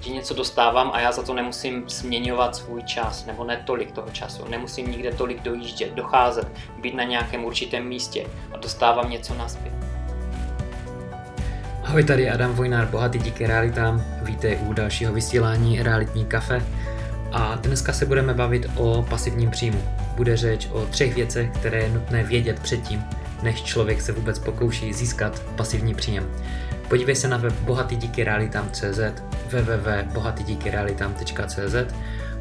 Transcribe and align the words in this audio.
že 0.00 0.10
něco 0.10 0.34
dostávám 0.34 0.90
a 0.94 1.00
já 1.00 1.12
za 1.12 1.22
to 1.22 1.34
nemusím 1.34 1.84
směňovat 1.88 2.56
svůj 2.56 2.82
čas, 2.82 3.26
nebo 3.26 3.44
ne 3.44 3.62
tolik 3.66 3.92
toho 3.92 4.10
času. 4.10 4.48
Nemusím 4.48 4.90
nikde 4.90 5.12
tolik 5.12 5.42
dojíždět, 5.42 5.94
docházet, 5.94 6.48
být 6.80 6.94
na 6.94 7.04
nějakém 7.04 7.44
určitém 7.44 7.84
místě 7.84 8.26
a 8.52 8.56
dostávám 8.56 9.10
něco 9.10 9.34
naspět. 9.34 9.72
Ahoj, 11.84 12.04
tady 12.04 12.30
Adam 12.30 12.52
Vojnár, 12.52 12.86
bohatý 12.86 13.18
díky 13.18 13.46
realitám. 13.46 14.04
Vítej 14.22 14.58
u 14.66 14.72
dalšího 14.72 15.12
vysílání 15.12 15.82
Realitní 15.82 16.24
kafe. 16.24 16.62
A 17.32 17.54
dneska 17.54 17.92
se 17.92 18.06
budeme 18.06 18.34
bavit 18.34 18.66
o 18.76 19.06
pasivním 19.08 19.50
příjmu. 19.50 19.82
Bude 20.16 20.36
řeč 20.36 20.68
o 20.72 20.86
třech 20.86 21.14
věcech, 21.14 21.50
které 21.50 21.78
je 21.78 21.88
nutné 21.88 22.22
vědět 22.22 22.60
předtím, 22.60 23.04
než 23.42 23.62
člověk 23.62 24.00
se 24.00 24.12
vůbec 24.12 24.38
pokouší 24.38 24.92
získat 24.92 25.42
pasivní 25.56 25.94
příjem. 25.94 26.30
Podívej 26.88 27.16
se 27.16 27.28
na 27.28 27.36
web 27.36 27.52
bohatydíkyrealitám.cz 27.52 29.00
www.bohatydíkyrealitám.cz 29.50 31.74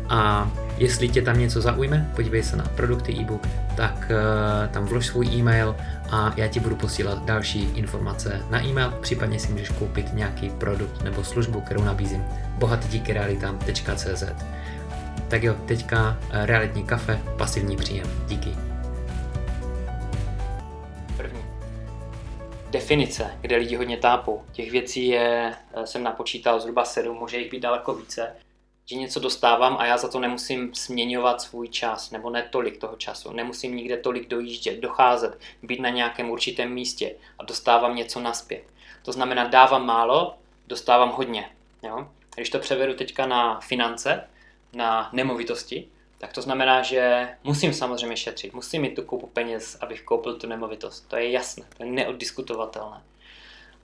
a 0.09 0.51
jestli 0.77 1.09
tě 1.09 1.21
tam 1.21 1.39
něco 1.39 1.61
zaujme, 1.61 2.11
podívej 2.15 2.43
se 2.43 2.55
na 2.55 2.63
produkty 2.63 3.13
e-book, 3.13 3.47
tak 3.75 3.95
uh, 3.95 4.67
tam 4.67 4.85
vlož 4.85 5.05
svůj 5.05 5.27
e-mail 5.27 5.75
a 6.11 6.33
já 6.37 6.47
ti 6.47 6.59
budu 6.59 6.75
posílat 6.75 7.25
další 7.25 7.63
informace 7.63 8.41
na 8.49 8.63
e-mail, 8.63 8.93
případně 9.01 9.39
si 9.39 9.51
můžeš 9.51 9.69
koupit 9.69 10.13
nějaký 10.13 10.49
produkt 10.49 11.03
nebo 11.03 11.23
službu, 11.23 11.61
kterou 11.61 11.83
nabízím 11.83 12.23
bohatydíkyrealitám.cz 12.57 14.23
Tak 15.27 15.43
jo, 15.43 15.55
teďka 15.65 16.17
eh, 16.31 16.45
realitní 16.45 16.83
kafe, 16.83 17.19
pasivní 17.37 17.77
příjem. 17.77 18.07
Díky. 18.27 18.68
Definice, 22.69 23.37
kde 23.41 23.55
lidi 23.55 23.75
hodně 23.75 23.97
tápou. 23.97 24.45
Těch 24.51 24.71
věcí 24.71 25.07
je, 25.07 25.55
eh, 25.73 25.87
jsem 25.87 26.03
napočítal 26.03 26.59
zhruba 26.59 26.85
sedm, 26.85 27.17
může 27.17 27.37
jich 27.37 27.51
být 27.51 27.59
daleko 27.59 27.93
více 27.93 28.35
že 28.89 28.95
něco 28.95 29.19
dostávám 29.19 29.77
a 29.79 29.85
já 29.85 29.97
za 29.97 30.07
to 30.07 30.19
nemusím 30.19 30.73
směňovat 30.73 31.41
svůj 31.41 31.67
čas, 31.67 32.11
nebo 32.11 32.29
ne 32.29 32.47
tolik 32.49 32.77
toho 32.77 32.95
času. 32.95 33.31
Nemusím 33.31 33.75
nikde 33.75 33.97
tolik 33.97 34.27
dojíždět, 34.27 34.79
docházet, 34.79 35.39
být 35.63 35.79
na 35.79 35.89
nějakém 35.89 36.29
určitém 36.29 36.73
místě 36.73 37.15
a 37.39 37.43
dostávám 37.43 37.95
něco 37.95 38.19
naspět. 38.19 38.63
To 39.03 39.11
znamená, 39.11 39.47
dávám 39.47 39.85
málo, 39.85 40.35
dostávám 40.67 41.09
hodně. 41.09 41.49
Jo? 41.83 42.07
Když 42.35 42.49
to 42.49 42.59
převedu 42.59 42.93
teďka 42.93 43.25
na 43.25 43.59
finance, 43.59 44.27
na 44.73 45.09
nemovitosti, 45.13 45.87
tak 46.19 46.33
to 46.33 46.41
znamená, 46.41 46.81
že 46.81 47.29
musím 47.43 47.73
samozřejmě 47.73 48.17
šetřit, 48.17 48.53
musím 48.53 48.81
mít 48.81 48.95
tu 48.95 49.03
koupu 49.03 49.27
peněz, 49.27 49.77
abych 49.81 50.01
koupil 50.01 50.35
tu 50.35 50.47
nemovitost. 50.47 51.07
To 51.07 51.15
je 51.15 51.31
jasné, 51.31 51.65
to 51.77 51.83
je 51.83 51.91
neoddiskutovatelné. 51.91 53.01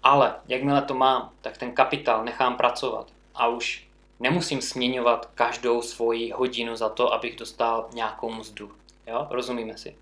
Ale 0.03 0.35
jakmile 0.47 0.81
to 0.81 0.93
mám, 0.93 1.31
tak 1.41 1.57
ten 1.57 1.71
kapitál 1.71 2.23
nechám 2.23 2.57
pracovat 2.57 3.07
a 3.35 3.47
už 3.47 3.87
nemusím 4.19 4.61
směňovat 4.61 5.29
každou 5.35 5.81
svoji 5.81 6.31
hodinu 6.31 6.75
za 6.75 6.89
to, 6.89 7.13
abych 7.13 7.35
dostal 7.35 7.89
nějakou 7.93 8.31
mzdu. 8.31 8.71
Jo? 9.07 9.27
Rozumíme 9.29 9.77
si? 9.77 9.95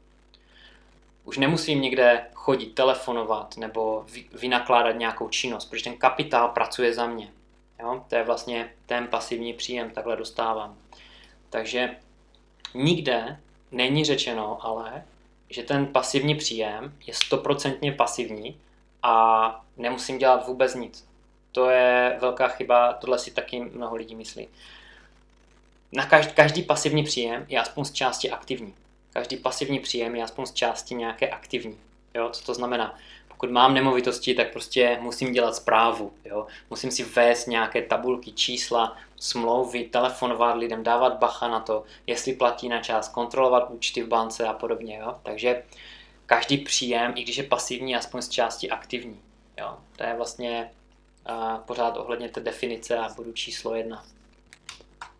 Už 1.23 1.37
nemusím 1.37 1.81
někde 1.81 2.25
chodit, 2.33 2.65
telefonovat 2.65 3.57
nebo 3.57 4.05
vynakládat 4.33 4.95
nějakou 4.95 5.29
činnost, 5.29 5.65
protože 5.65 5.83
ten 5.83 5.97
kapitál 5.97 6.47
pracuje 6.47 6.93
za 6.93 7.07
mě. 7.07 7.31
Jo? 7.79 8.05
To 8.07 8.15
je 8.15 8.23
vlastně 8.23 8.73
ten 8.85 9.07
pasivní 9.07 9.53
příjem, 9.53 9.89
takhle 9.89 10.15
dostávám. 10.15 10.77
Takže 11.49 11.95
nikde 12.73 13.39
není 13.71 14.05
řečeno 14.05 14.65
ale, 14.65 15.03
že 15.49 15.63
ten 15.63 15.85
pasivní 15.87 16.35
příjem 16.35 16.93
je 17.07 17.13
stoprocentně 17.13 17.91
pasivní 17.91 18.57
a 19.03 19.65
nemusím 19.77 20.17
dělat 20.17 20.47
vůbec 20.47 20.75
nic. 20.75 21.07
To 21.51 21.69
je 21.69 22.17
velká 22.21 22.47
chyba, 22.47 22.93
tohle 22.93 23.19
si 23.19 23.31
taky 23.31 23.59
mnoho 23.59 23.95
lidí 23.95 24.15
myslí. 24.15 24.47
Na 25.91 26.05
každý, 26.05 26.33
každý 26.33 26.63
pasivní 26.63 27.03
příjem 27.03 27.45
je 27.49 27.59
aspoň 27.59 27.85
z 27.85 27.91
části 27.91 28.31
aktivní. 28.31 28.73
Každý 29.13 29.37
pasivní 29.37 29.79
příjem 29.79 30.15
je 30.15 30.23
aspoň 30.23 30.45
z 30.45 30.53
části 30.53 30.95
nějaké 30.95 31.29
aktivní. 31.29 31.77
Jo? 32.13 32.29
Co 32.29 32.45
to 32.45 32.53
znamená? 32.53 32.97
Pokud 33.33 33.51
mám 33.51 33.73
nemovitosti, 33.73 34.33
tak 34.33 34.51
prostě 34.51 34.97
musím 35.01 35.33
dělat 35.33 35.55
zprávu. 35.55 36.13
Jo? 36.25 36.47
Musím 36.69 36.91
si 36.91 37.03
vést 37.03 37.47
nějaké 37.47 37.81
tabulky, 37.81 38.31
čísla, 38.31 38.97
smlouvy, 39.19 39.83
telefonovat 39.83 40.57
lidem, 40.57 40.83
dávat 40.83 41.17
bacha 41.17 41.47
na 41.47 41.59
to, 41.59 41.83
jestli 42.07 42.33
platí 42.33 42.69
na 42.69 42.81
čas, 42.81 43.09
kontrolovat 43.09 43.69
účty 43.69 44.03
v 44.03 44.07
bance 44.07 44.47
a 44.47 44.53
podobně. 44.53 44.97
Jo? 44.97 45.15
Takže 45.23 45.63
každý 46.25 46.57
příjem, 46.57 47.13
i 47.15 47.23
když 47.23 47.37
je 47.37 47.43
pasivní, 47.43 47.95
aspoň 47.95 48.21
z 48.21 48.29
části 48.29 48.69
aktivní. 48.69 49.21
Jo? 49.57 49.77
To 49.95 50.03
je 50.03 50.13
vlastně 50.15 50.71
a 51.25 51.57
pořád 51.57 51.97
ohledně 51.97 52.29
té 52.29 52.39
definice 52.39 52.97
a 52.97 53.13
bodu 53.13 53.31
číslo 53.31 53.75
jedna. 53.75 54.03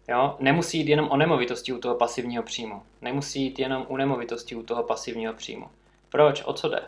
Jo? 0.07 0.35
Nemusí 0.39 0.77
jít 0.77 0.89
jenom 0.89 1.09
o 1.09 1.17
nemovitosti 1.17 1.73
u 1.73 1.77
toho 1.77 1.95
pasivního 1.95 2.43
příjmu. 2.43 2.83
Nemusí 3.01 3.43
jít 3.43 3.59
jenom 3.59 3.85
u 3.89 3.97
nemovitosti 3.97 4.55
u 4.55 4.63
toho 4.63 4.83
pasivního 4.83 5.33
příjmu. 5.33 5.69
Proč? 6.09 6.43
O 6.45 6.53
co 6.53 6.69
jde? 6.69 6.81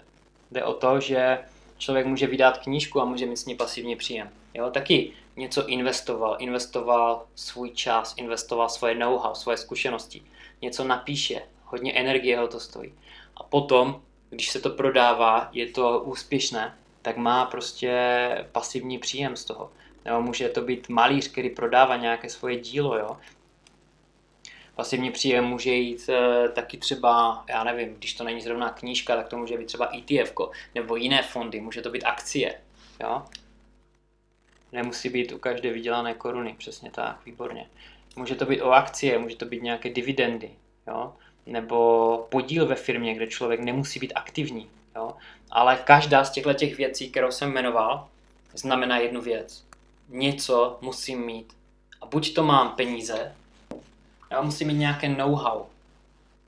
Jde 0.51 0.63
o 0.63 0.73
to, 0.73 0.99
že 0.99 1.39
člověk 1.77 2.05
může 2.05 2.27
vydat 2.27 2.57
knížku 2.57 3.01
a 3.01 3.05
může 3.05 3.25
mít 3.25 3.37
s 3.37 3.45
ní 3.45 3.55
pasivní 3.55 3.95
příjem. 3.95 4.29
Jo? 4.53 4.69
Taky 4.69 5.11
něco 5.35 5.67
investoval, 5.67 6.35
investoval 6.39 7.25
svůj 7.35 7.69
čas, 7.69 8.13
investoval 8.17 8.69
svoje 8.69 8.95
know-how, 8.95 9.35
svoje 9.35 9.57
zkušenosti. 9.57 10.23
Něco 10.61 10.83
napíše, 10.83 11.41
hodně 11.65 11.93
energie 11.93 12.39
ho 12.39 12.47
to 12.47 12.59
stojí. 12.59 12.93
A 13.37 13.43
potom, 13.43 14.01
když 14.29 14.49
se 14.49 14.59
to 14.59 14.69
prodává, 14.69 15.49
je 15.51 15.65
to 15.65 15.99
úspěšné, 15.99 16.77
tak 17.01 17.17
má 17.17 17.45
prostě 17.45 17.91
pasivní 18.51 18.97
příjem 18.97 19.35
z 19.35 19.45
toho. 19.45 19.71
Nebo 20.05 20.21
může 20.21 20.49
to 20.49 20.61
být 20.61 20.89
malíř, 20.89 21.31
který 21.31 21.49
prodává 21.49 21.97
nějaké 21.97 22.29
svoje 22.29 22.59
dílo, 22.59 22.97
jo. 22.97 23.17
Pasivní 24.75 25.11
příjem 25.11 25.45
může 25.45 25.71
jít 25.71 26.09
e, 26.09 26.49
taky 26.49 26.77
třeba, 26.77 27.43
já 27.49 27.63
nevím, 27.63 27.95
když 27.95 28.13
to 28.13 28.23
není 28.23 28.41
zrovna 28.41 28.69
knížka, 28.69 29.15
tak 29.15 29.27
to 29.27 29.37
může 29.37 29.57
být 29.57 29.65
třeba 29.65 29.91
ETF 29.97 30.33
nebo 30.75 30.95
jiné 30.95 31.23
fondy, 31.23 31.61
může 31.61 31.81
to 31.81 31.89
být 31.89 32.03
akcie, 32.03 32.61
jo. 33.01 33.25
Nemusí 34.71 35.09
být 35.09 35.31
u 35.31 35.37
každé 35.37 35.73
vydělané 35.73 36.13
koruny, 36.13 36.55
přesně 36.57 36.91
tak, 36.91 37.25
výborně. 37.25 37.69
Může 38.15 38.35
to 38.35 38.45
být 38.45 38.61
o 38.61 38.71
akcie, 38.71 39.17
může 39.17 39.35
to 39.35 39.45
být 39.45 39.63
nějaké 39.63 39.89
dividendy, 39.89 40.51
jo. 40.87 41.13
Nebo 41.45 42.27
podíl 42.31 42.65
ve 42.65 42.75
firmě, 42.75 43.13
kde 43.13 43.27
člověk 43.27 43.59
nemusí 43.59 43.99
být 43.99 44.13
aktivní, 44.15 44.69
Jo? 44.95 45.13
Ale 45.51 45.77
každá 45.83 46.23
z 46.23 46.31
těchto 46.31 46.53
těch 46.53 46.77
věcí, 46.77 47.11
kterou 47.11 47.31
jsem 47.31 47.51
jmenoval, 47.51 48.07
znamená 48.53 48.97
jednu 48.97 49.21
věc. 49.21 49.65
Něco 50.09 50.77
musím 50.81 51.25
mít. 51.25 51.53
A 52.01 52.05
buď 52.05 52.33
to 52.33 52.43
mám 52.43 52.69
peníze, 52.69 53.35
já 54.35 54.41
musím 54.41 54.67
mít 54.67 54.73
nějaké 54.73 55.09
know-how. 55.09 55.65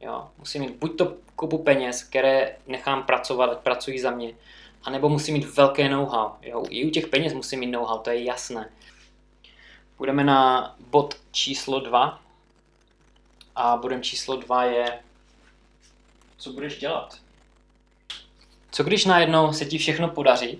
Jo? 0.01 0.27
Musím 0.37 0.61
mít 0.61 0.75
buď 0.75 0.97
to 0.97 1.13
kupu 1.35 1.57
peněz, 1.57 2.03
které 2.03 2.57
nechám 2.67 3.03
pracovat, 3.03 3.49
ať 3.49 3.57
pracují 3.57 3.99
za 3.99 4.11
mě, 4.11 4.33
anebo 4.83 5.09
musím 5.09 5.33
mít 5.33 5.55
velké 5.55 5.89
know-how. 5.89 6.31
Jo? 6.41 6.63
I 6.69 6.85
u 6.85 6.89
těch 6.89 7.07
peněz 7.07 7.33
musím 7.33 7.59
mít 7.59 7.71
know-how, 7.71 7.99
to 7.99 8.09
je 8.09 8.23
jasné. 8.23 8.69
Budeme 9.97 10.23
na 10.23 10.75
bod 10.79 11.15
číslo 11.31 11.79
2. 11.79 12.21
A 13.55 13.77
bodem 13.77 14.01
číslo 14.03 14.35
2 14.35 14.63
je, 14.63 14.99
co 16.37 16.53
budeš 16.53 16.79
dělat. 16.79 17.17
Co 18.71 18.83
když 18.83 19.05
najednou 19.05 19.53
se 19.53 19.65
ti 19.65 19.77
všechno 19.77 20.09
podaří? 20.09 20.59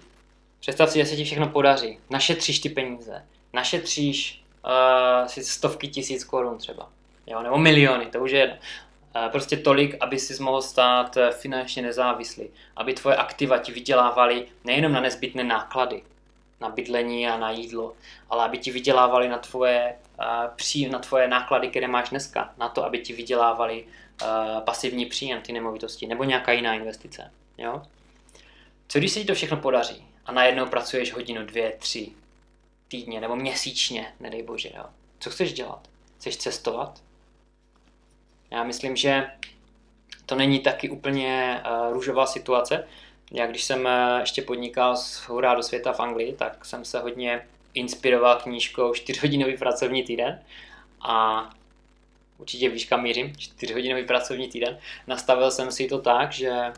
Představ 0.60 0.90
si, 0.90 1.00
že 1.00 1.06
se 1.06 1.16
ti 1.16 1.24
všechno 1.24 1.50
podaří. 1.50 2.00
Našetříš 2.10 2.60
ty 2.60 2.70
peníze. 2.70 3.26
Našetříš 3.54 4.44
uh, 4.66 5.28
si 5.28 5.44
stovky 5.44 5.88
tisíc 5.88 6.24
korun 6.24 6.58
třeba. 6.58 6.90
Jo, 7.28 7.44
nebo 7.44 7.58
miliony, 7.58 8.06
to 8.06 8.20
už 8.20 8.32
je 8.32 8.40
jedno. 8.40 8.56
Uh, 8.56 9.32
prostě 9.32 9.58
tolik, 9.58 9.96
aby 10.00 10.20
si 10.20 10.44
mohl 10.44 10.62
stát 10.62 11.18
uh, 11.18 11.30
finančně 11.30 11.82
nezávislý. 11.82 12.50
Aby 12.76 12.94
tvoje 12.94 13.16
aktiva 13.16 13.58
ti 13.58 13.72
vydělávaly 13.72 14.48
nejenom 14.64 14.92
na 14.92 15.00
nezbytné 15.00 15.44
náklady, 15.44 16.04
na 16.62 16.70
bydlení 16.70 17.28
a 17.28 17.38
na 17.38 17.52
jídlo, 17.52 17.94
ale 18.30 18.46
aby 18.46 18.58
ti 18.58 18.72
vydělávali 18.72 19.30
na 19.30 19.38
tvoje, 19.38 19.96
uh, 20.20 20.26
pří, 20.56 20.90
na 20.90 21.00
tvoje 21.00 21.28
náklady, 21.28 21.68
které 21.68 21.88
máš 21.88 22.10
dneska. 22.10 22.54
Na 22.58 22.70
to, 22.70 22.86
aby 22.86 23.00
ti 23.00 23.14
vydělávali 23.14 23.86
pasivní 24.60 25.06
příjem, 25.06 25.42
ty 25.42 25.54
nemovitosti, 25.54 26.08
nebo 26.08 26.24
nějaká 26.24 26.52
jiná 26.52 26.74
investice. 26.74 27.32
Jo? 27.58 27.82
Co 28.88 29.00
když 29.00 29.12
se 29.12 29.20
ti 29.20 29.26
to 29.26 29.34
všechno 29.34 29.58
podaří 29.58 30.08
a 30.26 30.32
najednou 30.32 30.66
pracuješ 30.66 31.14
hodinu, 31.14 31.46
dvě, 31.46 31.72
tři 31.80 32.12
týdně 32.88 33.22
nebo 33.22 33.36
měsíčně, 33.36 34.14
nedej 34.20 34.44
bože, 34.44 34.70
jo? 34.78 34.84
Co 35.20 35.30
chceš 35.30 35.54
dělat? 35.54 35.88
Chceš 36.18 36.38
cestovat? 36.38 37.02
Já 38.52 38.64
myslím, 38.64 38.96
že 38.96 39.28
to 40.26 40.36
není 40.36 40.60
taky 40.60 40.90
úplně 40.90 41.62
uh, 41.66 41.94
růžová 41.94 42.26
situace. 42.26 42.88
Já 43.32 43.48
když 43.48 43.64
jsem 43.64 43.86
uh, 43.86 44.20
ještě 44.20 44.42
podnikal 44.42 44.98
z 44.98 45.28
hurá 45.28 45.56
do 45.56 45.64
světa 45.64 45.94
v 45.94 46.00
Anglii, 46.00 46.34
tak 46.34 46.66
jsem 46.66 46.86
se 46.86 47.00
hodně 47.00 47.48
inspiroval 47.74 48.36
knížkou 48.36 48.92
4-hodinový 48.92 49.58
pracovní 49.58 50.04
týden 50.04 50.42
a 51.02 51.50
určitě 52.38 52.70
víš, 52.70 52.86
kam 52.86 53.04
mířím, 53.04 53.34
4-hodinový 53.34 54.08
pracovní 54.08 54.48
týden. 54.48 54.80
Nastavil 55.08 55.52
jsem 55.52 55.72
si 55.72 55.88
to 55.88 56.00
tak, 56.00 56.32
že 56.32 56.74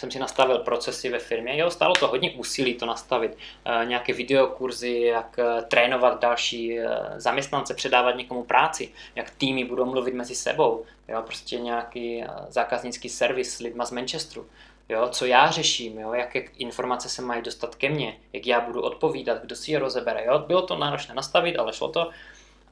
jsem 0.00 0.10
si 0.10 0.18
nastavil 0.18 0.58
procesy 0.58 1.08
ve 1.08 1.18
firmě. 1.18 1.58
Jo, 1.58 1.70
stálo 1.70 1.94
to 1.94 2.08
hodně 2.08 2.30
úsilí 2.30 2.74
to 2.74 2.86
nastavit. 2.86 3.36
E, 3.64 3.86
nějaké 3.86 4.12
videokurzy, 4.12 5.00
jak 5.00 5.38
e, 5.38 5.62
trénovat 5.62 6.20
další 6.20 6.78
e, 6.78 6.88
zaměstnance, 7.16 7.74
předávat 7.74 8.16
někomu 8.16 8.44
práci, 8.44 8.92
jak 9.14 9.30
týmy 9.30 9.64
budou 9.64 9.84
mluvit 9.84 10.14
mezi 10.14 10.34
sebou. 10.34 10.84
Jo, 11.08 11.22
prostě 11.22 11.58
nějaký 11.58 12.24
zákaznický 12.48 13.08
servis 13.08 13.56
s 13.56 13.58
lidma 13.58 13.84
z 13.84 13.90
Manchesteru. 13.90 14.46
Jo, 14.88 15.08
co 15.08 15.26
já 15.26 15.50
řeším, 15.50 15.98
jo, 15.98 16.12
jaké 16.12 16.38
informace 16.38 17.08
se 17.08 17.22
mají 17.22 17.42
dostat 17.42 17.74
ke 17.74 17.88
mně, 17.88 18.16
jak 18.32 18.46
já 18.46 18.60
budu 18.60 18.82
odpovídat, 18.82 19.42
kdo 19.42 19.56
si 19.56 19.72
je 19.72 19.78
rozebere. 19.78 20.24
Jo. 20.24 20.38
Bylo 20.38 20.62
to 20.62 20.78
náročné 20.78 21.14
nastavit, 21.14 21.56
ale 21.56 21.72
šlo 21.72 21.88
to. 21.88 22.10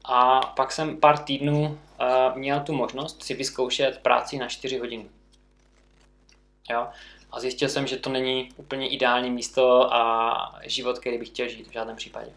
A 0.05 0.41
pak 0.41 0.73
jsem 0.73 1.01
pár 1.01 1.19
týdnů 1.19 1.79
uh, 2.01 2.39
měl 2.39 2.61
tu 2.61 2.73
možnost 2.73 3.23
si 3.23 3.35
vyzkoušet 3.35 3.99
práci 3.99 4.39
na 4.39 4.49
4 4.49 4.79
hodiny. 4.79 5.07
Jo? 6.71 6.87
A 7.31 7.41
zjistil 7.41 7.69
jsem, 7.69 7.87
že 7.87 7.97
to 7.97 8.11
není 8.11 8.49
úplně 8.57 8.89
ideální 8.89 9.31
místo 9.31 9.95
a 9.95 10.61
život, 10.63 10.99
který 10.99 11.19
bych 11.19 11.29
chtěl 11.29 11.49
žít 11.49 11.69
v 11.69 11.73
žádném 11.73 11.97
případě. 11.97 12.33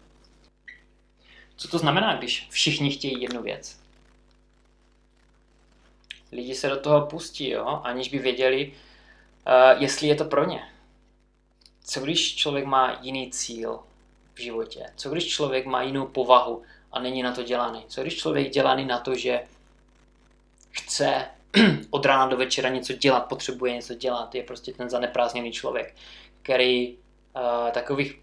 Co 1.56 1.68
to 1.68 1.78
znamená, 1.78 2.16
když 2.16 2.48
všichni 2.50 2.90
chtějí 2.90 3.22
jednu 3.22 3.42
věc? 3.42 3.80
Lidi 6.32 6.54
se 6.54 6.68
do 6.68 6.76
toho 6.76 7.06
pustí, 7.06 7.50
jo? 7.50 7.80
aniž 7.84 8.08
by 8.08 8.18
věděli, 8.18 8.72
uh, 9.46 9.82
jestli 9.82 10.08
je 10.08 10.14
to 10.14 10.24
pro 10.24 10.44
ně. 10.44 10.62
Co 11.84 12.00
když 12.00 12.36
člověk 12.36 12.64
má 12.64 12.98
jiný 13.02 13.30
cíl 13.30 13.80
v 14.34 14.40
životě? 14.40 14.86
Co 14.96 15.10
když 15.10 15.28
člověk 15.28 15.66
má 15.66 15.82
jinou 15.82 16.06
povahu 16.06 16.62
a 16.92 17.00
není 17.00 17.22
na 17.22 17.32
to 17.32 17.42
dělaný? 17.42 17.84
Co 17.88 18.02
když 18.02 18.16
člověk 18.16 18.50
dělaný 18.50 18.84
na 18.84 18.98
to, 18.98 19.14
že 19.14 19.44
chce 20.70 21.26
od 21.90 22.06
rána 22.06 22.26
do 22.26 22.36
večera 22.36 22.68
něco 22.68 22.92
dělat, 22.92 23.20
potřebuje 23.20 23.72
něco 23.72 23.94
dělat, 23.94 24.34
je 24.34 24.42
prostě 24.42 24.72
ten 24.72 24.90
zaneprázdněný 24.90 25.52
člověk, 25.52 25.94
který 26.42 26.96
uh, 26.96 27.70
takových 27.70 28.18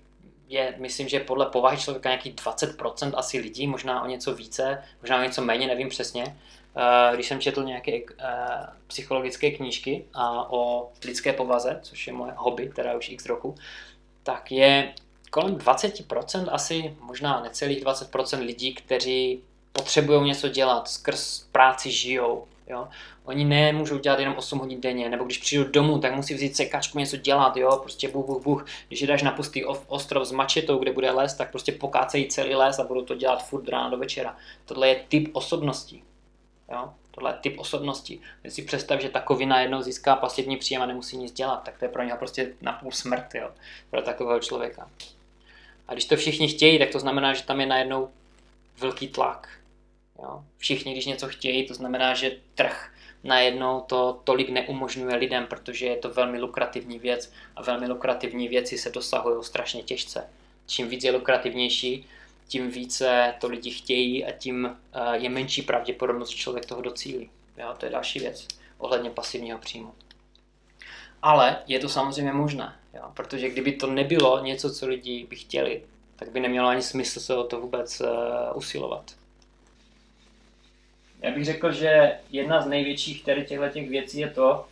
je, 0.47 0.75
myslím, 0.77 1.07
že 1.07 1.19
podle 1.19 1.45
povahy 1.45 1.77
člověka 1.77 2.09
nějakých 2.09 2.35
20% 2.35 3.11
asi 3.15 3.39
lidí, 3.39 3.67
možná 3.67 4.03
o 4.03 4.07
něco 4.07 4.35
více, 4.35 4.83
možná 5.01 5.19
o 5.19 5.23
něco 5.23 5.41
méně, 5.41 5.67
nevím 5.67 5.89
přesně. 5.89 6.23
Uh, 6.23 7.15
když 7.15 7.27
jsem 7.27 7.39
četl 7.39 7.63
nějaké 7.63 7.91
uh, 7.91 8.05
psychologické 8.87 9.51
knížky 9.51 10.05
a 10.13 10.53
o 10.53 10.91
lidské 11.05 11.33
povaze, 11.33 11.79
což 11.83 12.07
je 12.07 12.13
moje 12.13 12.33
hobby, 12.35 12.71
teda 12.75 12.97
už 12.97 13.09
x 13.09 13.25
roku, 13.25 13.55
tak 14.23 14.51
je 14.51 14.93
kolem 15.29 15.55
20%, 15.55 16.47
asi 16.51 16.95
možná 16.99 17.41
necelých 17.41 17.83
20% 17.83 18.39
lidí, 18.39 18.73
kteří 18.73 19.43
potřebují 19.71 20.21
něco 20.21 20.49
dělat, 20.49 20.87
skrz 20.87 21.43
práci 21.51 21.91
žijou. 21.91 22.47
Jo? 22.69 22.88
Oni 23.25 23.45
nemůžou 23.45 23.98
dělat 23.98 24.19
jenom 24.19 24.36
8 24.38 24.60
hodin 24.60 24.81
denně, 24.81 25.10
nebo 25.10 25.24
když 25.24 25.38
přijdou 25.38 25.63
domů, 25.63 26.00
tak 26.00 26.16
musí 26.16 26.33
vzít 26.33 26.56
sekačku 26.56 27.00
něco 27.00 27.18
dělat, 27.18 27.57
jo? 27.57 27.77
prostě 27.81 28.07
buch, 28.07 28.25
buch, 28.25 28.44
buch. 28.44 28.66
Když 28.88 29.01
je 29.01 29.07
dáš 29.07 29.24
na 29.24 29.31
pustý 29.31 29.66
ostrov 29.66 30.27
s 30.27 30.31
mačetou, 30.31 30.77
kde 30.77 30.94
bude 30.94 31.12
les, 31.12 31.33
tak 31.33 31.51
prostě 31.51 31.71
pokácejí 31.71 32.27
celý 32.27 32.56
les 32.56 32.80
a 32.80 32.83
budou 32.83 33.01
to 33.01 33.16
dělat 33.16 33.48
furt 33.48 33.69
ráno 33.69 33.89
do 33.89 33.98
večera. 33.98 34.38
Tohle 34.66 34.89
je 34.89 35.04
typ 35.07 35.30
osobnosti. 35.33 36.04
Jo? 36.71 36.94
Tohle 37.12 37.31
je 37.31 37.38
typ 37.42 37.60
osobnosti. 37.60 38.19
Když 38.42 38.54
si 38.54 38.62
představ, 38.62 39.00
že 39.00 39.10
takovina 39.10 39.62
jednou 39.62 39.81
získá 39.81 40.15
pasivní 40.15 40.57
příjem 40.57 40.81
a 40.81 40.86
nemusí 40.86 41.18
nic 41.18 41.31
dělat, 41.31 41.63
tak 41.63 41.77
to 41.77 41.86
je 41.86 41.89
pro 41.89 42.04
něho 42.04 42.18
prostě 42.18 42.54
napůl 42.62 42.92
smrt, 42.92 43.36
jo? 43.36 43.50
pro 43.89 44.01
takového 44.01 44.39
člověka. 44.39 44.89
A 45.88 45.94
když 45.94 46.06
to 46.06 46.15
všichni 46.15 46.48
chtějí, 46.48 46.80
tak 46.80 46.89
to 46.89 47.00
znamená, 47.00 47.33
že 47.33 47.44
tam 47.44 47.60
je 47.60 47.65
najednou 47.65 48.10
velký 48.80 49.07
tlak. 49.07 49.58
Jo? 50.24 50.44
Všichni, 50.57 50.92
když 50.92 51.06
něco 51.06 51.27
chtějí, 51.27 51.68
to 51.68 51.74
znamená, 51.74 52.13
že 52.13 52.38
trh 52.56 52.92
najednou 53.24 53.81
to 53.81 54.21
tolik 54.24 54.50
neumožňuje 54.50 55.16
lidem, 55.16 55.45
protože 55.48 55.86
je 55.86 55.98
to 55.98 56.10
velmi 56.10 56.39
lukrativní 56.39 57.00
věc 57.00 57.31
a 57.56 57.62
velmi 57.62 57.88
lukrativní 57.88 58.48
věci 58.48 58.77
se 58.77 58.89
dosahují 58.89 59.44
strašně 59.44 59.83
těžce. 59.83 60.30
Čím 60.68 60.88
víc 60.88 61.04
je 61.04 61.12
lukrativnější, 61.12 62.06
tím 62.48 62.71
více 62.71 63.33
to 63.42 63.48
lidi 63.48 63.71
chtějí 63.71 64.25
a 64.25 64.31
tím 64.31 64.77
eh, 64.94 65.18
je 65.18 65.30
menší 65.30 65.62
pravděpodobnost, 65.62 66.30
že 66.30 66.38
člověk 66.38 66.65
toho 66.65 66.81
docílí. 66.81 67.30
Jo, 67.57 67.74
to 67.77 67.86
je 67.86 67.92
další 67.92 68.19
věc 68.19 68.48
ohledně 68.77 69.10
pasivního 69.10 69.60
příjmu. 69.60 69.94
Ale 71.22 71.63
je 71.68 71.80
to 71.80 71.89
samozřejmě 71.89 72.33
možné, 72.33 72.75
jo, 72.94 73.04
protože 73.13 73.50
kdyby 73.50 73.72
to 73.72 73.88
nebylo 73.88 74.44
něco, 74.44 74.74
co 74.74 74.88
lidi 74.88 75.27
by 75.30 75.36
chtěli, 75.36 75.83
tak 76.15 76.31
by 76.31 76.39
nemělo 76.39 76.68
ani 76.68 76.81
smysl 76.81 77.19
se 77.19 77.36
o 77.36 77.44
to 77.44 77.62
vůbec 77.62 78.01
uh, 78.01 78.07
usilovat. 78.56 79.19
Já 81.21 81.31
bych 81.31 81.45
řekl, 81.45 81.71
že 81.71 82.19
jedna 82.30 82.62
z 82.62 82.68
největších 82.68 83.24
tady 83.24 83.45
těchto 83.45 83.69
těch 83.69 83.89
věcí 83.89 84.19
je 84.19 84.30
to, 84.30 84.66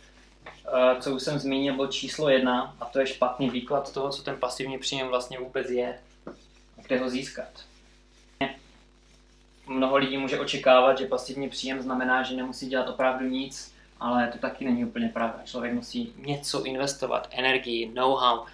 eh, 0.46 1.00
co 1.00 1.14
už 1.14 1.22
jsem 1.22 1.38
zmínil, 1.38 1.76
byl 1.76 1.86
číslo 1.86 2.28
jedna, 2.28 2.76
a 2.80 2.84
to 2.84 3.00
je 3.00 3.06
špatný 3.06 3.50
výklad 3.50 3.92
toho, 3.92 4.10
co 4.10 4.22
ten 4.22 4.36
pasivní 4.36 4.78
příjem 4.78 5.08
vlastně 5.08 5.38
vůbec 5.38 5.70
je 5.70 5.98
a 6.78 6.82
kde 6.82 6.98
ho 6.98 7.10
získat. 7.10 7.48
Mnoho 9.66 9.96
lidí 9.96 10.18
může 10.18 10.40
očekávat, 10.40 10.98
že 10.98 11.06
pasivní 11.06 11.48
příjem 11.48 11.82
znamená, 11.82 12.22
že 12.22 12.36
nemusí 12.36 12.68
dělat 12.68 12.88
opravdu 12.88 13.28
nic, 13.28 13.74
ale 14.00 14.28
to 14.28 14.38
taky 14.38 14.64
není 14.64 14.84
úplně 14.84 15.08
pravda. 15.08 15.40
Člověk 15.44 15.74
musí 15.74 16.12
něco 16.16 16.64
investovat, 16.64 17.28
energii, 17.30 17.90
know-how, 17.94 18.40
uh, 18.40 18.46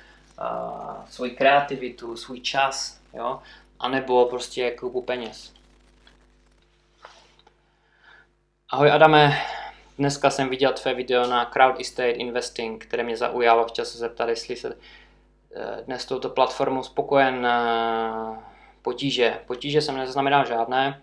svoji 1.11 1.31
kreativitu, 1.31 2.17
svůj 2.17 2.41
čas, 2.41 3.01
jo? 3.13 3.43
anebo 3.79 4.25
prostě 4.25 4.71
koupu 4.71 5.03
peněz. 5.03 5.53
Ahoj 8.75 8.91
Adame, 8.91 9.39
dneska 9.99 10.31
jsem 10.31 10.49
viděl 10.49 10.73
tvé 10.73 10.95
video 10.95 11.27
na 11.27 11.45
Crowd 11.45 11.81
Estate 11.81 12.11
Investing, 12.11 12.85
které 12.85 13.03
mě 13.03 13.17
zaujalo. 13.17 13.65
Chtěl 13.65 13.85
se 13.85 13.99
zeptat, 13.99 14.29
jestli 14.29 14.57
se 14.57 14.77
eh, 15.57 15.83
dnes 15.83 16.07
touto 16.07 16.29
platformou 16.29 16.83
spokojen 16.83 17.47
eh, 17.47 18.39
potíže. 18.83 19.41
Potíže 19.47 19.83
jsem 19.83 19.97
nezaznamenal 19.97 20.45
žádné, 20.45 21.03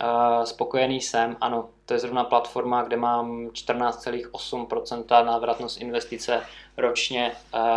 eh, 0.00 0.46
spokojený 0.46 1.00
jsem, 1.00 1.36
ano, 1.40 1.68
to 1.84 1.94
je 1.94 2.00
zrovna 2.00 2.24
platforma, 2.24 2.82
kde 2.82 2.96
mám 2.96 3.48
14,8% 3.48 5.24
návratnost 5.24 5.80
investice 5.80 6.42
ročně, 6.76 7.32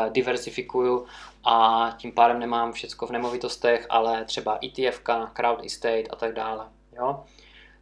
diversifikuju 0.09 1.05
a 1.43 1.89
tím 1.97 2.11
pádem 2.11 2.39
nemám 2.39 2.71
všecko 2.71 3.07
v 3.07 3.11
nemovitostech, 3.11 3.85
ale 3.89 4.25
třeba 4.25 4.59
ETF, 4.63 5.01
Crowd 5.33 5.65
Estate 5.65 6.03
a 6.09 6.15
tak 6.15 6.33
dále. 6.33 6.65
Jo? 6.97 7.23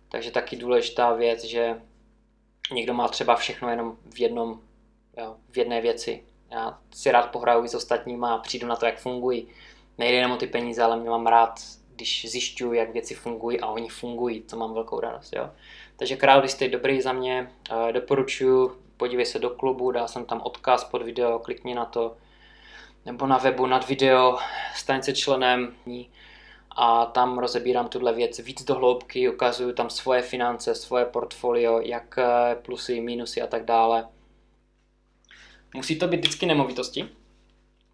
Takže 0.10 0.32
taky 0.32 0.56
důležitá 0.56 1.14
věc, 1.14 1.44
že 1.44 1.82
někdo 2.72 2.94
má 2.94 3.08
třeba 3.08 3.36
všechno 3.36 3.70
jenom 3.70 3.98
v 4.14 4.20
jednom, 4.20 4.60
jo, 5.18 5.36
v 5.50 5.58
jedné 5.58 5.82
věci. 5.82 6.24
Já 6.52 6.80
si 6.92 7.12
rád 7.12 7.32
pohraju 7.32 7.68
s 7.68 7.76
ostatníma 7.76 8.36
a 8.36 8.38
přijdu 8.38 8.68
na 8.68 8.76
to, 8.76 8.86
jak 8.86 9.00
fungují. 9.00 9.48
Nejde 9.98 10.18
jenom 10.18 10.32
o 10.32 10.38
ty 10.38 10.48
peníze, 10.48 10.84
ale 10.84 10.98
mě 10.98 11.10
mám 11.10 11.28
rád, 11.28 11.60
když 11.96 12.26
zjišťuju, 12.32 12.74
jak 12.74 12.94
věci 12.94 13.16
fungují 13.16 13.60
a 13.60 13.68
oni 13.68 13.90
fungují, 13.90 14.42
to 14.42 14.58
mám 14.58 14.74
velkou 14.74 15.00
radost. 15.00 15.34
Jo. 15.36 15.50
Takže 15.96 16.18
Crowdlist 16.18 16.62
je 16.62 16.70
dobrý 16.70 17.02
za 17.02 17.14
mě, 17.14 17.52
doporučuji, 17.92 18.82
podívej 18.98 19.26
se 19.26 19.40
do 19.40 19.50
klubu, 19.50 19.92
dal 19.92 20.08
jsem 20.08 20.26
tam 20.26 20.42
odkaz 20.42 20.84
pod 20.84 21.02
video, 21.02 21.40
klikni 21.40 21.76
na 21.76 21.86
to, 21.86 22.18
nebo 23.06 23.28
na 23.28 23.38
webu 23.38 23.66
nad 23.66 23.88
video, 23.88 24.38
staň 24.76 25.02
se 25.02 25.14
členem 25.14 25.76
a 26.80 27.06
tam 27.06 27.38
rozebírám 27.38 27.88
tuhle 27.88 28.14
věc 28.14 28.40
víc 28.40 28.64
do 28.64 28.76
hloubky, 28.76 29.30
ukazuju 29.30 29.74
tam 29.74 29.90
svoje 29.90 30.22
finance, 30.22 30.76
svoje 30.76 31.06
portfolio, 31.06 31.82
jak 31.82 32.18
eh, 32.18 32.56
plusy, 32.56 33.02
minusy 33.02 33.42
a 33.42 33.48
tak 33.48 33.66
dále. 33.66 34.08
Musí 35.76 36.00
to 36.00 36.08
být 36.08 36.18
vždycky 36.18 36.46
nemovitosti, 36.46 37.10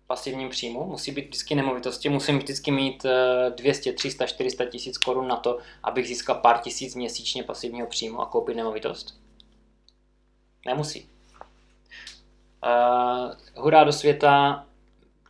pasivním 0.07 0.49
příjmu, 0.49 0.85
musí 0.85 1.11
být 1.11 1.25
vždycky 1.25 1.55
nemovitosti, 1.55 2.09
musím 2.09 2.37
vždycky 2.37 2.71
mít 2.71 3.05
200, 3.55 3.93
300, 3.93 4.25
400 4.25 4.65
tisíc 4.65 4.97
korun 4.97 5.27
na 5.27 5.35
to, 5.35 5.57
abych 5.83 6.07
získal 6.07 6.35
pár 6.35 6.59
tisíc 6.59 6.95
měsíčně 6.95 7.43
pasivního 7.43 7.87
příjmu 7.87 8.21
a 8.21 8.25
koupit 8.25 8.55
nemovitost. 8.55 9.19
Nemusí. 10.65 11.09
Uh, 12.65 13.31
hurá 13.55 13.83
do 13.83 13.91
světa, 13.91 14.65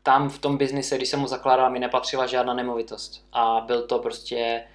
tam 0.04 0.30
v 0.30 0.40
tom 0.40 0.58
biznise, 0.58 0.98
když 0.98 1.10
jsem 1.10 1.20
mu 1.20 1.28
zakládal, 1.28 1.72
mi 1.72 1.80
nepatřila 1.80 2.26
žádná 2.26 2.54
nemovitost. 2.54 3.26
A 3.32 3.62
byl 3.62 3.88
to 3.88 4.00
prostě 4.00 4.68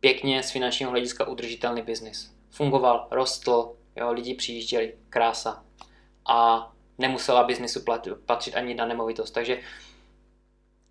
pěkně 0.00 0.42
z 0.42 0.50
finančního 0.50 0.90
hlediska 0.90 1.28
udržitelný 1.28 1.82
biznis. 1.82 2.34
Fungoval, 2.50 3.08
rostl, 3.10 3.76
jo, 3.96 4.12
lidi 4.12 4.34
přijížděli, 4.34 4.94
krása. 5.08 5.64
A 6.28 6.70
nemusela 6.98 7.44
biznisu 7.44 7.84
patřit 8.26 8.54
ani 8.54 8.74
na 8.74 8.86
nemovitost. 8.86 9.30
Takže 9.30 9.60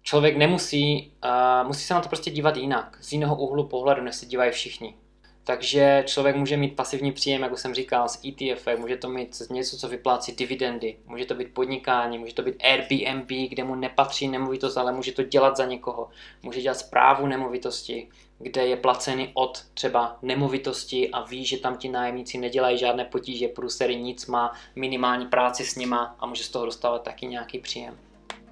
člověk 0.01 0.37
nemusí, 0.37 1.13
uh, 1.23 1.67
musí 1.67 1.83
se 1.83 1.93
na 1.93 2.01
to 2.01 2.09
prostě 2.09 2.31
dívat 2.31 2.57
jinak, 2.57 2.97
z 3.01 3.11
jiného 3.11 3.35
úhlu 3.35 3.67
pohledu, 3.67 4.01
než 4.01 4.15
se 4.15 4.25
dívají 4.25 4.51
všichni. 4.51 4.97
Takže 5.43 6.03
člověk 6.07 6.35
může 6.35 6.57
mít 6.57 6.75
pasivní 6.75 7.11
příjem, 7.11 7.41
jako 7.41 7.57
jsem 7.57 7.73
říkal, 7.73 8.09
z 8.09 8.21
ETF, 8.25 8.67
může 8.77 8.97
to 8.97 9.09
mít 9.09 9.41
něco, 9.49 9.77
co 9.77 9.87
vyplácí 9.87 10.31
dividendy, 10.31 10.97
může 11.05 11.25
to 11.25 11.35
být 11.35 11.53
podnikání, 11.53 12.17
může 12.17 12.33
to 12.33 12.41
být 12.41 12.63
Airbnb, 12.63 13.31
kde 13.49 13.63
mu 13.63 13.75
nepatří 13.75 14.27
nemovitost, 14.27 14.77
ale 14.77 14.93
může 14.93 15.11
to 15.11 15.23
dělat 15.23 15.57
za 15.57 15.65
někoho. 15.65 16.09
Může 16.43 16.61
dělat 16.61 16.77
zprávu 16.77 17.27
nemovitosti, 17.27 18.09
kde 18.39 18.65
je 18.65 18.77
placený 18.77 19.31
od 19.33 19.65
třeba 19.73 20.17
nemovitosti 20.21 21.09
a 21.09 21.23
ví, 21.23 21.45
že 21.45 21.57
tam 21.57 21.77
ti 21.77 21.89
nájemníci 21.89 22.37
nedělají 22.37 22.77
žádné 22.77 23.05
potíže, 23.05 23.47
průsery, 23.47 23.95
nic, 23.95 24.25
má 24.25 24.53
minimální 24.75 25.25
práci 25.25 25.65
s 25.65 25.75
nima 25.75 26.15
a 26.19 26.25
může 26.25 26.43
z 26.43 26.49
toho 26.49 26.65
dostávat 26.65 27.03
taky 27.03 27.27
nějaký 27.27 27.59
příjem. 27.59 27.97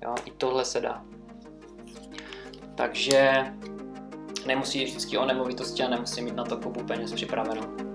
Jo, 0.04 0.16
i 0.26 0.32
tohle 0.32 0.66
se 0.66 0.82
dá. 0.82 1.04
Takže 2.76 3.46
nemusí 4.48 4.84
vždycky 4.84 5.18
o 5.18 5.26
nemovitosti 5.26 5.84
a 5.84 5.90
nemusí 5.90 6.22
mít 6.22 6.36
na 6.36 6.44
to 6.44 6.58
kupu 6.58 6.84
peněz 6.84 7.14
připravenou. 7.14 7.89